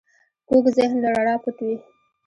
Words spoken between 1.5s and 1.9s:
وي